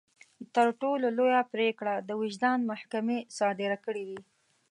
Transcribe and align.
تر 0.55 0.67
ټولو 0.81 1.05
لويه 1.17 1.41
پرېکړه 1.53 1.93
د 2.07 2.09
وجدان 2.21 2.59
محکمې 2.71 3.17
صادره 3.37 3.77
کړې 3.85 4.03
وي. 4.09 4.19